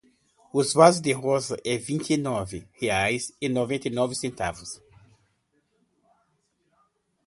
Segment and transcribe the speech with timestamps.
[0.51, 4.81] O vaso de rosas é vinte e nove reais e noventa e nove centavos.